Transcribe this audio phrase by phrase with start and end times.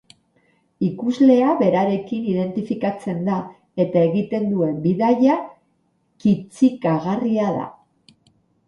[0.85, 3.37] Ikuslea berarekin identifikatzen da
[3.87, 5.37] eta egiten duen bidaia
[6.27, 7.71] kitzikagarria da.